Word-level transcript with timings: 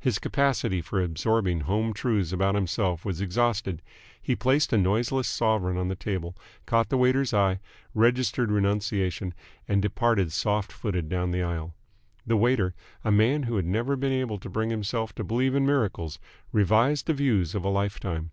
His 0.00 0.18
capacity 0.18 0.80
for 0.80 1.02
absorbing 1.02 1.60
home 1.60 1.92
truths 1.92 2.32
about 2.32 2.54
himself 2.54 3.04
was 3.04 3.20
exhausted. 3.20 3.82
He 4.22 4.34
placed 4.34 4.72
a 4.72 4.78
noiseless 4.78 5.28
sovereign 5.28 5.76
on 5.76 5.88
the 5.88 5.94
table, 5.94 6.34
caught 6.64 6.88
the 6.88 6.96
waiter's 6.96 7.34
eye, 7.34 7.60
registered 7.92 8.50
renunciation, 8.50 9.34
and 9.68 9.82
departed 9.82 10.32
soft 10.32 10.72
footed 10.72 11.10
down 11.10 11.30
the 11.30 11.42
aisle. 11.42 11.74
The 12.26 12.38
waiter, 12.38 12.74
a 13.04 13.12
man 13.12 13.42
who 13.42 13.56
had 13.56 13.66
never 13.66 13.96
been 13.96 14.12
able 14.12 14.38
to 14.38 14.48
bring 14.48 14.70
himself 14.70 15.14
to 15.16 15.24
believe 15.24 15.54
in 15.54 15.66
miracles, 15.66 16.18
revised 16.52 17.04
the 17.06 17.12
views 17.12 17.54
of 17.54 17.62
a 17.62 17.68
life 17.68 18.00
time. 18.00 18.30